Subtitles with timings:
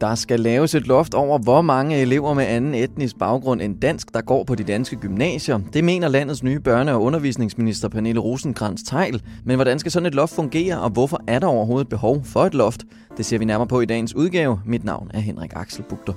[0.00, 4.14] Der skal laves et loft over, hvor mange elever med anden etnisk baggrund end dansk,
[4.14, 5.60] der går på de danske gymnasier.
[5.72, 10.14] Det mener landets nye børne- og undervisningsminister Pernille rosenkrantz teil Men hvordan skal sådan et
[10.14, 12.84] loft fungere, og hvorfor er der overhovedet behov for et loft?
[13.16, 14.60] Det ser vi nærmere på i dagens udgave.
[14.66, 16.12] Mit navn er Henrik Axel Bugter.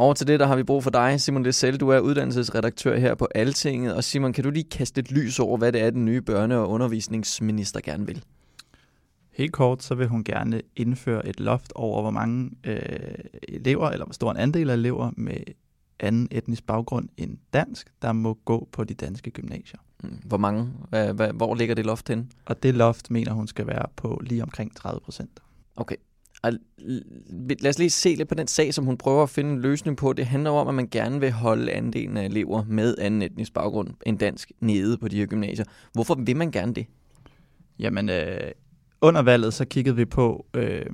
[0.00, 1.80] Over til det, der har vi brug for dig, Simon Lessel.
[1.80, 3.94] Du er uddannelsesredaktør her på Altinget.
[3.94, 6.54] Og Simon, kan du lige kaste et lys over, hvad det er, den nye børne-
[6.54, 8.24] og undervisningsminister gerne vil?
[9.32, 12.80] Helt kort, så vil hun gerne indføre et loft over, hvor mange øh,
[13.48, 15.36] elever, eller hvor stor en andel af elever med
[16.00, 19.80] anden etnisk baggrund end dansk, der må gå på de danske gymnasier.
[20.02, 20.68] Mm, hvor mange?
[21.34, 22.32] Hvor ligger det loft hen?
[22.44, 25.40] Og det loft mener hun skal være på lige omkring 30 procent.
[25.76, 25.96] Okay.
[26.42, 26.52] Og
[27.60, 29.96] lad os lige se lidt på den sag, som hun prøver at finde en løsning
[29.96, 30.12] på.
[30.12, 33.88] Det handler om, at man gerne vil holde andelen af elever med anden etnisk baggrund
[34.06, 35.64] end dansk nede på de her gymnasier.
[35.92, 36.86] Hvorfor vil man gerne det?
[37.78, 38.50] Jamen, øh,
[39.00, 40.86] under valget så kiggede vi på, øh,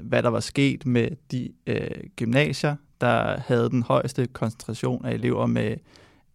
[0.00, 5.46] hvad der var sket med de øh, gymnasier, der havde den højeste koncentration af elever
[5.46, 5.76] med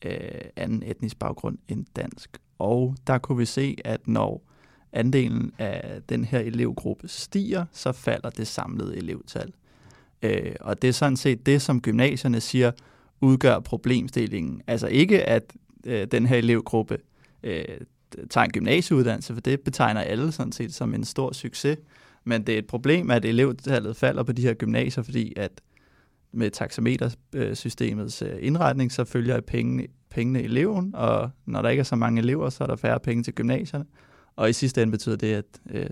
[0.05, 2.37] øh, anden etnisk baggrund end dansk.
[2.59, 4.43] Og der kunne vi se, at når
[4.93, 9.53] andelen af den her elevgruppe stiger, så falder det samlede elevtal.
[10.21, 12.71] Øh, og det er sådan set det, som gymnasierne siger,
[13.21, 14.61] udgør problemstillingen.
[14.67, 15.53] Altså ikke, at
[15.85, 16.97] øh, den her elevgruppe
[17.43, 17.63] øh,
[18.29, 21.77] tager en gymnasieuddannelse, for det betegner alle sådan set som en stor succes.
[22.23, 25.51] Men det er et problem, at elevtallet falder på de her gymnasier, fordi at
[26.31, 31.95] med taxametersystemets øh, indretning, så følger pengene, pengene eleven, og når der ikke er så
[31.95, 33.85] mange elever, så er der færre penge til gymnasierne.
[34.39, 35.89] Og i sidste ende betyder det, at øh,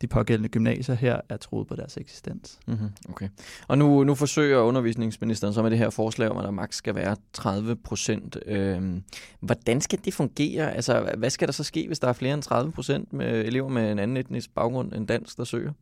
[0.00, 2.58] de pågældende gymnasier her er troet på deres eksistens.
[2.66, 2.88] Mm-hmm.
[3.08, 3.28] Okay.
[3.68, 6.94] Og nu, nu forsøger undervisningsministeren så med det her forslag om, at der maks skal
[6.94, 8.36] være 30 procent.
[8.46, 9.02] Øhm,
[9.40, 10.74] hvordan skal det fungere?
[10.74, 13.68] Altså, hvad skal der så ske, hvis der er flere end 30 procent med elever
[13.68, 15.72] med en anden etnisk baggrund end dansk, der søger?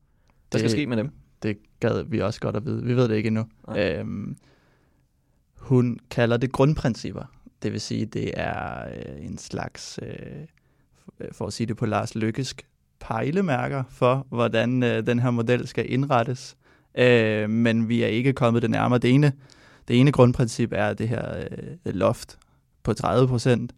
[0.50, 1.10] Hvad skal ske med dem?
[1.42, 2.84] Det gad vi også godt at vide.
[2.84, 3.44] Vi ved det ikke endnu.
[3.76, 4.36] Øhm,
[5.58, 7.24] hun kalder det grundprincipper.
[7.62, 10.46] Det vil sige, det er øh, en slags, øh,
[11.20, 12.66] Øh, for at sige det på Lars Lykkesk,
[13.00, 16.56] pejlemærker for, hvordan øh, den her model skal indrettes.
[16.94, 18.98] Øh, men vi er ikke kommet det nærmere.
[18.98, 19.32] Det ene,
[19.88, 22.38] det ene grundprincip er det her øh, loft
[22.82, 23.72] på 30 procent,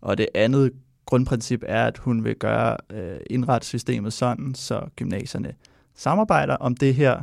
[0.00, 0.72] og det andet
[1.06, 5.54] grundprincip er, at hun vil gøre øh, indretssystemet sådan, så gymnasierne
[5.94, 7.22] samarbejder om det her,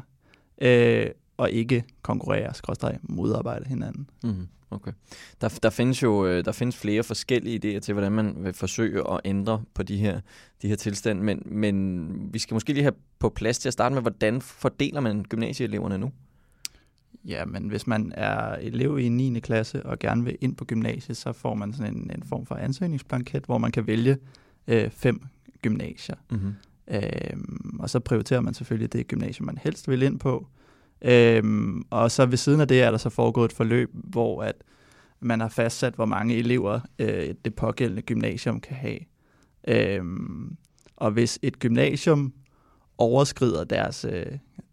[0.62, 1.08] øh,
[1.38, 4.10] og ikke konkurrerer, skråstrej, modarbejder hinanden.
[4.24, 4.48] Mm.
[4.72, 4.92] Okay.
[5.42, 9.12] Der, der findes jo øh, der findes flere forskellige idéer til, hvordan man vil forsøge
[9.12, 10.20] at ændre på de her,
[10.62, 13.94] de her tilstande, men, men vi skal måske lige have på plads til at starte
[13.94, 16.12] med, hvordan fordeler man gymnasieeleverne nu?
[17.26, 19.40] Ja, men hvis man er elev i 9.
[19.40, 22.56] klasse og gerne vil ind på gymnasiet, så får man sådan en, en form for
[22.56, 24.18] ansøgningsblanket, hvor man kan vælge
[24.68, 25.22] øh, fem
[25.62, 26.16] gymnasier.
[26.32, 26.54] Mm-hmm.
[26.88, 30.48] Øhm, og så prioriterer man selvfølgelig det gymnasium, man helst vil ind på.
[31.02, 34.56] Øhm, og så ved siden af det er der så foregået et forløb, hvor at
[35.20, 39.00] man har fastsat, hvor mange elever øh, det pågældende gymnasium kan have.
[39.68, 40.58] Øhm,
[40.96, 42.34] og hvis et gymnasium
[42.98, 44.26] overskrider deres øh,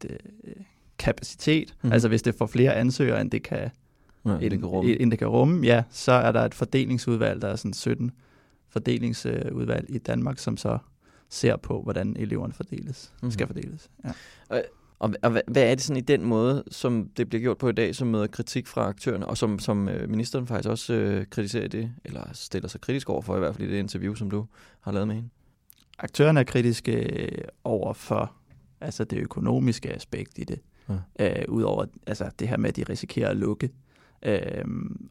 [0.03, 0.55] det, øh,
[0.99, 1.93] kapacitet, mm.
[1.93, 3.71] altså hvis det får flere ansøgere, end det kan,
[4.27, 5.00] ja, end, det kan rumme.
[5.00, 8.11] end det kan rumme, ja, så er der et fordelingsudvalg, der er sådan 17
[8.69, 10.78] fordelingsudvalg i Danmark, som så
[11.28, 13.31] ser på, hvordan eleverne fordeles, mm.
[13.31, 13.91] skal fordeles.
[14.05, 14.11] Ja.
[14.49, 14.62] Og,
[15.03, 17.73] og hvad, hvad er det sådan i den måde, som det bliver gjort på i
[17.73, 21.69] dag, som møder kritik fra aktørerne, og som, som øh, ministeren faktisk også øh, kritiserer
[21.69, 24.47] det, eller stiller sig kritisk over for, i hvert fald i det interview, som du
[24.81, 25.29] har lavet med hende?
[25.99, 28.32] Aktørerne er kritiske øh, over for
[28.81, 30.61] altså det økonomiske aspekt i det.
[31.19, 31.41] Ja.
[31.41, 33.71] Øh, Udover altså det her med, at de risikerer at lukke.
[34.23, 34.65] Øh,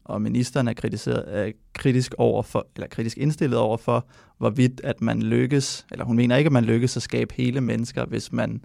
[0.04, 4.06] og ministeren er, kritiseret, er kritisk over for, eller kritisk indstillet over for,
[4.38, 8.04] hvorvidt at man lykkes, eller hun mener ikke, at man lykkes at skabe hele mennesker,
[8.04, 8.64] hvis man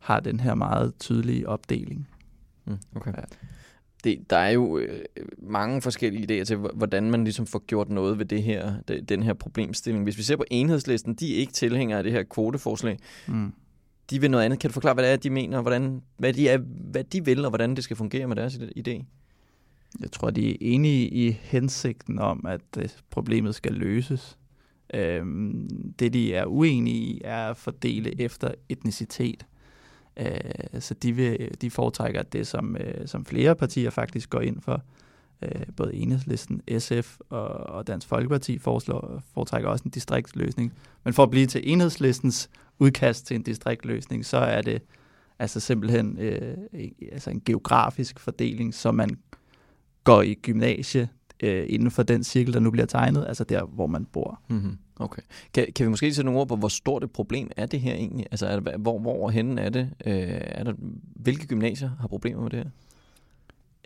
[0.00, 2.08] har den her meget tydelige opdeling.
[2.64, 3.12] Mm, okay.
[3.12, 3.22] Ja.
[4.04, 5.04] Det, der er jo øh,
[5.38, 9.22] mange forskellige idéer til, hvordan man ligesom får gjort noget ved det her, det, den
[9.22, 10.04] her problemstilling.
[10.04, 12.98] Hvis vi ser på enhedslisten, de er ikke tilhængere af det her kvoteforslag.
[13.28, 13.52] Mm.
[14.10, 14.58] De vil noget andet.
[14.58, 16.58] Kan du forklare, hvad det er, de mener, hvordan, hvad, de er,
[16.90, 19.04] hvad de vil, og hvordan det skal fungere med deres idé?
[20.00, 24.38] Jeg tror, de er enige i hensigten om, at øh, problemet skal løses.
[24.94, 25.68] Øhm,
[25.98, 29.46] det, de er uenige i, er at fordele efter etnicitet.
[30.20, 34.60] Øh, så de, vil, de foretrækker det, som, øh, som flere partier faktisk går ind
[34.60, 34.82] for.
[35.42, 40.72] Øh, både Enhedslisten, SF og, og Dansk Folkeparti foreslår, foretrækker også en distriktsløsning.
[41.04, 44.82] Men for at blive til Enhedslistens udkast til en distriktløsning, så er det
[45.38, 46.56] altså simpelthen øh,
[47.12, 49.18] altså en geografisk fordeling, så man
[50.04, 51.08] går i gymnasie
[51.42, 54.40] øh, inden for den cirkel, der nu bliver tegnet, altså der, hvor man bor.
[54.48, 54.78] Mm-hmm.
[55.00, 55.22] Okay.
[55.54, 57.94] Kan, kan vi måske sætte nogle ord på, hvor stort et problem er det her
[57.94, 58.26] egentlig?
[58.30, 59.90] Altså, er det, hvor, hvor henne er det?
[60.06, 60.72] Øh, er der,
[61.16, 62.70] hvilke gymnasier har problemer med det her?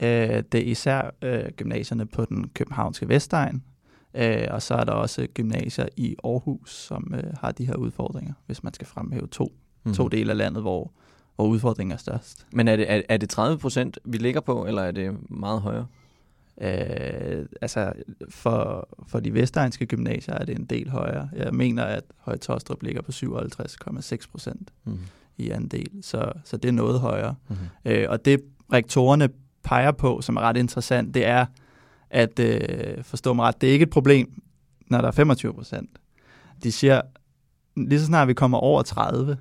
[0.03, 3.63] Øh, det er især øh, gymnasierne på den københavnske Vestegn,
[4.15, 8.33] øh, og så er der også gymnasier i Aarhus, som øh, har de her udfordringer,
[8.47, 9.53] hvis man skal fremhæve to,
[9.85, 9.95] mm.
[9.95, 10.93] to dele af landet, hvor,
[11.37, 12.47] hvor udfordringen er størst.
[12.53, 15.61] Men er det, er, er det 30 procent, vi ligger på, eller er det meget
[15.61, 15.87] højere?
[16.61, 17.93] Øh, altså,
[18.29, 21.29] for, for de vestegnske gymnasier er det en del højere.
[21.37, 24.99] Jeg mener, at Høje Tostrup ligger på 57,6 procent mm.
[25.37, 27.35] i andel, så, så det er noget højere.
[27.49, 27.57] Mm.
[27.85, 28.41] Øh, og det
[28.73, 29.29] rektorerne
[29.63, 31.47] peger på, som er ret interessant, det er,
[32.11, 34.43] at øh, forstå mig ret, det er ikke et problem,
[34.87, 35.91] når der er 25 procent.
[36.63, 37.01] De siger,
[37.77, 39.37] lige så snart vi kommer over 30,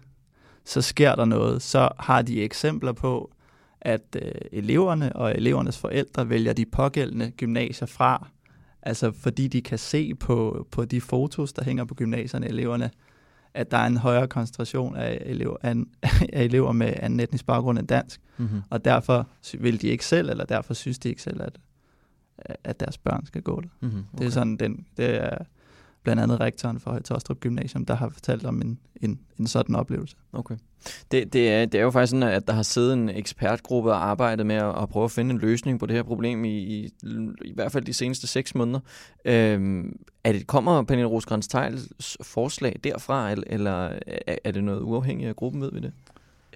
[0.65, 1.61] så sker der noget.
[1.61, 3.31] Så har de eksempler på,
[3.83, 8.27] at øh, eleverne og elevernes forældre vælger de pågældende gymnasier fra,
[8.81, 12.91] altså fordi de kan se på, på de fotos, der hænger på gymnasierne eleverne,
[13.53, 15.75] at der er en højere koncentration af elever, af,
[16.33, 18.61] af elever med anden etnisk baggrund end dansk, mm-hmm.
[18.69, 19.27] og derfor
[19.59, 21.59] vil de ikke selv, eller derfor synes de ikke selv, at,
[22.63, 23.69] at deres børn skal gå der.
[23.81, 24.03] Mm-hmm.
[24.13, 24.17] Okay.
[24.17, 25.37] Det er sådan, den, det er
[26.03, 30.15] blandt andet rektoren for Højtostrup Gymnasium, der har fortalt om en, en, en sådan oplevelse.
[30.33, 30.55] Okay.
[31.11, 34.05] Det, det, er, det er jo faktisk sådan, at der har siddet en ekspertgruppe og
[34.05, 36.89] arbejdet med at, at prøve at finde en løsning på det her problem i, i,
[37.45, 38.79] i hvert fald de seneste seks måneder.
[39.25, 43.89] Øhm, er det, kommer Pernille Rosgrens Tejls forslag derfra, eller
[44.27, 45.91] er, er det noget uafhængigt af gruppen, ved vi det?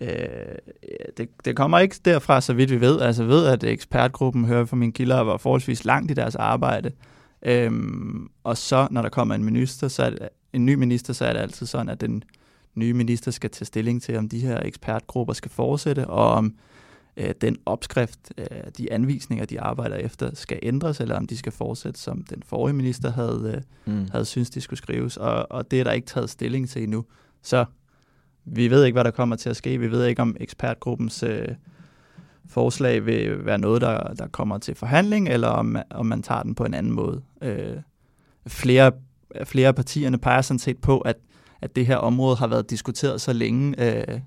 [0.01, 0.55] Øh,
[1.17, 3.01] det, det kommer ikke derfra, så vidt vi ved.
[3.01, 6.91] Altså ved, at ekspertgruppen, hører fra mine kilder, var forholdsvis langt i deres arbejde.
[7.45, 11.25] Øhm, og så, når der kommer en minister, så er det, en ny minister, så
[11.25, 12.23] er det altid sådan, at den
[12.75, 16.55] nye minister skal tage stilling til, om de her ekspertgrupper skal fortsætte, og om
[17.17, 18.45] øh, den opskrift, øh,
[18.77, 22.75] de anvisninger, de arbejder efter, skal ændres, eller om de skal fortsætte, som den forrige
[22.75, 24.07] minister havde, øh, mm.
[24.11, 25.17] havde syntes, de skulle skrives.
[25.17, 27.05] Og, og det er der ikke taget stilling til endnu.
[27.41, 27.65] Så
[28.45, 29.77] vi ved ikke, hvad der kommer til at ske.
[29.77, 31.47] Vi ved ikke, om ekspertgruppens øh,
[32.49, 36.55] forslag vil være noget, der, der kommer til forhandling, eller om, om man tager den
[36.55, 37.21] på en anden måde.
[37.41, 37.77] Øh,
[38.47, 38.91] flere,
[39.43, 41.15] flere af partierne peger sådan set på, at,
[41.61, 44.19] at det her område har været diskuteret så længe, øh,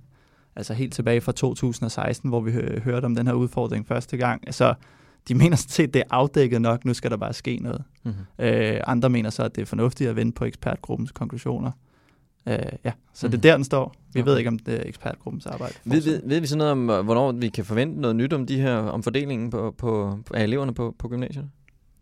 [0.56, 4.42] altså helt tilbage fra 2016, hvor vi hø- hørte om den her udfordring første gang.
[4.46, 4.74] Altså,
[5.28, 7.82] de mener sådan set, at det er afdækket nok, nu skal der bare ske noget.
[8.04, 8.44] Mm-hmm.
[8.46, 11.70] Øh, andre mener så, at det er fornuftigt at vente på ekspertgruppens konklusioner.
[12.46, 13.30] Øh, ja, så mm.
[13.30, 13.42] det er mhm.
[13.42, 13.94] der, den står.
[14.12, 14.30] Vi okay.
[14.30, 15.74] ved ikke, om det er ekspertgruppens arbejde.
[15.84, 18.60] Ved, ved, ved vi så noget om, hvornår vi kan forvente noget nyt om de
[18.60, 21.50] her, om fordelingen på, på, af eleverne på, på gymnasiet?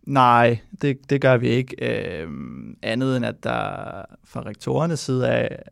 [0.03, 1.77] Nej, det, det gør vi ikke.
[2.23, 2.29] Øh,
[2.83, 3.61] andet end, at der
[4.25, 5.63] fra rektorernes side af,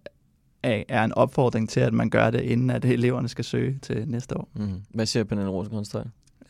[0.62, 4.08] af er en opfordring til, at man gør det, inden at eleverne skal søge til
[4.08, 4.48] næste år.
[4.54, 4.82] Mm.
[4.90, 5.88] Hvad siger Pernille Rosengrens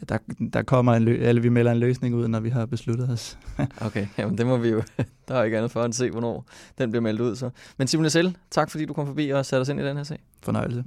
[0.09, 0.19] der,
[0.53, 3.39] der kommer en lø- eller vi melder en løsning ud, når vi har besluttet os.
[3.87, 4.83] okay, jamen det må vi jo.
[5.29, 6.47] Der er ikke andet for at se, hvornår
[6.79, 7.37] den bliver meldt ud.
[7.37, 7.51] Så.
[7.79, 10.05] Men Simon Essel, tak fordi du kom forbi og satte os ind i den her
[10.05, 10.19] sag.
[10.43, 10.85] Fornøjelse.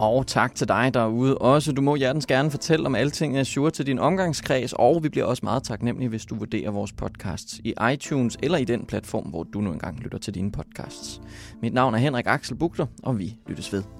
[0.00, 1.72] Og tak til dig derude også.
[1.72, 5.26] Du må hjertens gerne fortælle om alting er sure til din omgangskreds, og vi bliver
[5.26, 9.42] også meget taknemmelige, hvis du vurderer vores podcasts i iTunes eller i den platform, hvor
[9.42, 11.20] du nu engang lytter til dine podcasts.
[11.62, 13.99] Mit navn er Henrik Axel Bugter, og vi lyttes ved.